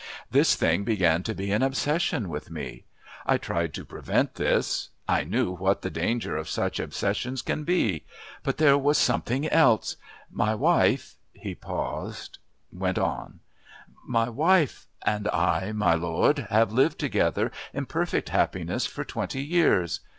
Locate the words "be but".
7.65-8.57